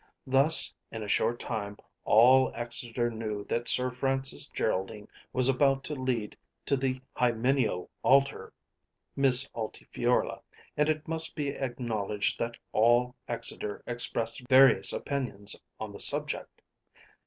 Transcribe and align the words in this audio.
Thus 0.25 0.73
in 0.91 1.03
a 1.03 1.07
short 1.07 1.39
time 1.39 1.77
all 2.05 2.51
Exeter 2.55 3.11
knew 3.11 3.43
that 3.43 3.67
Sir 3.67 3.91
Francis 3.91 4.49
Geraldine 4.49 5.07
was 5.31 5.47
about 5.47 5.83
to 5.83 5.93
lead 5.93 6.35
to 6.65 6.75
the 6.75 6.99
hymeneal 7.15 7.87
altar 8.01 8.51
Miss 9.15 9.47
Altifiorla, 9.53 10.41
and 10.75 10.89
it 10.89 11.07
must 11.07 11.35
be 11.35 11.49
acknowledged 11.49 12.39
that 12.39 12.57
all 12.71 13.15
Exeter 13.27 13.83
expressed 13.85 14.41
various 14.49 14.91
opinions 14.91 15.61
on 15.79 15.91
the 15.91 15.99
subject. 15.99 16.63